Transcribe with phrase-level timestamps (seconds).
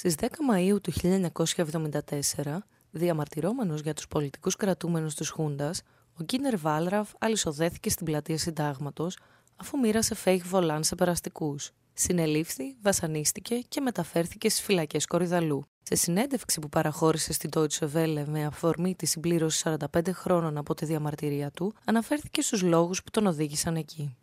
[0.00, 0.92] Στις 10 Μαΐου του
[2.42, 2.58] 1974,
[2.90, 5.82] διαμαρτυρόμενος για τους πολιτικούς κρατούμενους της Χούντας,
[6.20, 9.18] ο Κίνερ Βάλραφ αλυσοδέθηκε στην πλατεία Συντάγματος
[9.56, 11.70] αφού μοίρασε φέιχ βολάν σε περαστικούς.
[11.92, 15.64] Συνελήφθη, βασανίστηκε και μεταφέρθηκε στις φυλακές Κορυδαλού.
[15.82, 20.84] Σε συνέντευξη που παραχώρησε στην Deutsche Welle με αφορμή τη συμπλήρωση 45 χρόνων από τη
[20.84, 24.16] διαμαρτυρία του, αναφέρθηκε στους λόγους που τον οδήγησαν εκεί.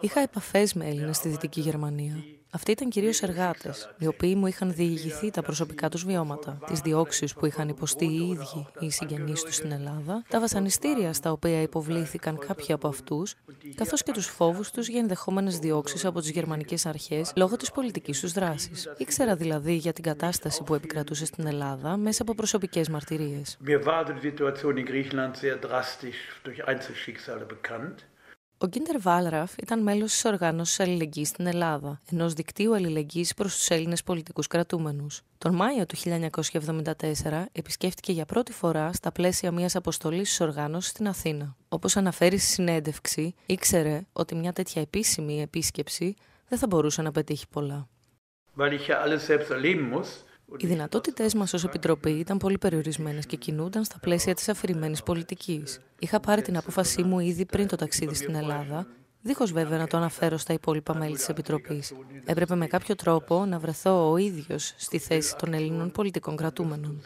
[0.00, 2.14] Είχα επαφές με Έλληνες στη Δυτική Γερμανία.
[2.50, 7.34] Αυτοί ήταν κυρίως εργάτες, οι οποίοι μου είχαν διηγηθεί τα προσωπικά τους βιώματα, τις διώξεις
[7.34, 11.62] που είχαν υποστεί οι ίδιοι ή οι συγγενείς τους στην Ελλάδα, τα βασανιστήρια στα οποία
[11.62, 13.34] υποβλήθηκαν κάποιοι από αυτούς,
[13.74, 18.20] καθώς και τους φόβους τους για ενδεχόμενες διώξεις από τις γερμανικές αρχές λόγω της πολιτικής
[18.20, 18.88] τους δράσης.
[18.96, 23.58] Ήξερα δηλαδή για την κατάσταση που επικρατούσε στην Ελλάδα μέσα από προσωπικές μαρτυρίες.
[28.60, 33.68] Ο Γκίντερ Βάλραφ ήταν μέλος της οργάνωσης Αλληλεγγύης στην Ελλάδα, ενός δικτύου αλληλεγγύης προς τους
[33.68, 35.22] Έλληνες πολιτικούς κρατούμενους.
[35.38, 41.08] Τον Μάιο του 1974 επισκέφτηκε για πρώτη φορά στα πλαίσια μιας αποστολής της οργάνωσης στην
[41.08, 41.56] Αθήνα.
[41.68, 46.14] Όπως αναφέρει στη συνέντευξη, ήξερε ότι μια τέτοια επίσημη επίσκεψη
[46.48, 47.88] δεν θα μπορούσε να πετύχει πολλά.
[50.56, 55.80] Οι δυνατότητές μας ως Επιτροπή ήταν πολύ περιορισμένες και κινούνταν στα πλαίσια της αφηρημένης πολιτικής.
[55.98, 58.86] Είχα πάρει την απόφασή μου ήδη πριν το ταξίδι στην Ελλάδα,
[59.22, 61.92] δίχως βέβαια να το αναφέρω στα υπόλοιπα μέλη της Επιτροπής.
[62.24, 67.02] Έπρεπε με κάποιο τρόπο να βρεθώ ο ίδιος στη θέση των Ελλήνων πολιτικών κρατούμενων.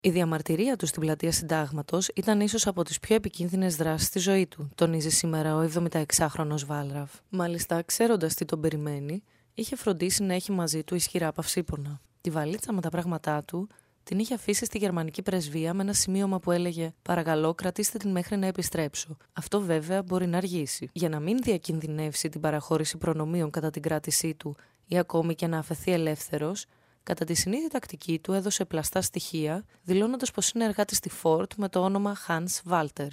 [0.00, 4.46] Η διαμαρτυρία τους στην πλατεία Συντάγματος ήταν ίσως από τις πιο επικίνδυνες δράσεις στη ζωή
[4.46, 7.12] του, τονίζει σήμερα ο 76χρονο Βάλραφ.
[7.28, 9.22] Μάλιστα, ξέροντας τι τον περιμένει,
[9.54, 12.00] είχε φροντίσει να έχει μαζί του ισχυρά παυσίπονα.
[12.20, 13.68] Τη βαλίτσα με τα πράγματά του
[14.02, 18.36] την είχε αφήσει στη γερμανική πρεσβεία με ένα σημείωμα που έλεγε Παρακαλώ, κρατήστε την μέχρι
[18.36, 19.16] να επιστρέψω.
[19.32, 20.88] Αυτό βέβαια μπορεί να αργήσει.
[20.92, 24.56] Για να μην διακινδυνεύσει την παραχώρηση προνομίων κατά την κράτησή του
[24.86, 26.66] ή ακόμη και να αφαιθεί ελεύθερος,
[27.02, 31.68] κατά τη συνήθη τακτική του έδωσε πλαστά στοιχεία, δηλώνοντας πως είναι εργάτης στη Ford με
[31.68, 33.08] το όνομα Hans Walter.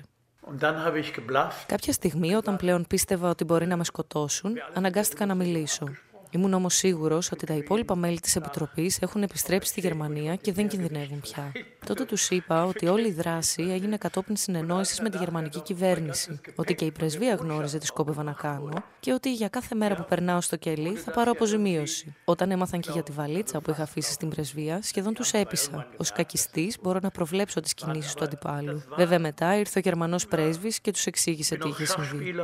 [1.66, 5.88] Κάποια στιγμή, όταν πλέον πίστευα ότι μπορεί να με σκοτώσουν, αναγκάστηκα να μιλήσω.
[6.32, 10.68] Ήμουν όμως σίγουρος ότι τα υπόλοιπα μέλη της Επιτροπής έχουν επιστρέψει στη Γερμανία και δεν
[10.68, 11.52] κινδυνεύουν πια.
[11.86, 16.76] Τότε τους είπα ότι όλη η δράση έγινε κατόπιν συνεννόησης με τη γερμανική κυβέρνηση, ότι
[16.76, 20.42] και η πρεσβεία γνώριζε τι σκόπευα να κάνω και ότι για κάθε μέρα που περνάω
[20.42, 22.16] στο κελί θα πάρω αποζημίωση.
[22.26, 25.88] Όταν έμαθαν και για τη βαλίτσα που είχα αφήσει στην πρεσβεία, σχεδόν τους έπεισα.
[25.98, 28.84] Ω κακιστής μπορώ να προβλέψω τις κινήσεις του αντιπάλου.
[28.96, 32.36] Βέβαια μετά ήρθε ο Γερμανός πρέσβης και τους εξήγησε τι είχε συμβεί.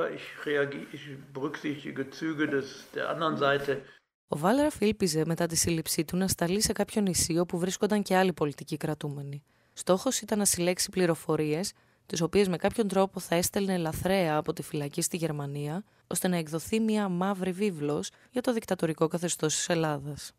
[4.34, 8.16] Ο Βάλραφ ήλπιζε μετά τη σύλληψή του να σταλεί σε κάποιο νησί όπου βρίσκονταν και
[8.16, 9.44] άλλοι πολιτικοί κρατούμενοι.
[9.74, 11.74] Στόχος ήταν να συλλέξει πληροφορίες,
[12.06, 16.38] τις οποίες με κάποιον τρόπο θα έστελνε λαθρέα από τη φυλακή στη Γερμανία, ώστε να
[16.38, 20.32] εκδοθεί μια μαύρη βίβλος για το δικτατορικό καθεστώς της Ελλάδας.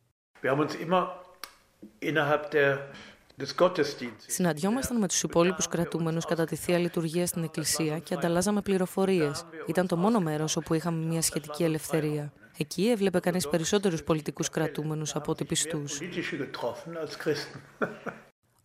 [4.27, 9.45] Συναντιόμασταν με τους υπόλοιπους κρατούμενους κατά τη θεία λειτουργία στην Εκκλησία και ανταλλάζαμε πληροφορίες.
[9.67, 12.33] Ήταν το μόνο μέρος όπου είχαμε μια σχετική ελευθερία.
[12.59, 16.01] Εκεί έβλεπε κανείς περισσότερους πολιτικούς κρατούμενους από ότι πιστούς.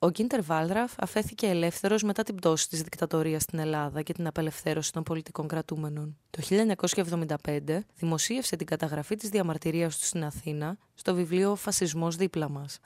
[0.02, 4.92] Ο Γκίντερ Βάλραφ αφέθηκε ελεύθερος μετά την πτώση της δικτατορίας στην Ελλάδα και την απελευθέρωση
[4.92, 6.18] των πολιτικών κρατούμενων.
[6.30, 6.42] Το
[7.44, 12.80] 1975 δημοσίευσε την καταγραφή της διαμαρτυρίας του στην Αθήνα στο βιβλίο Φασισμός δίπλα μας,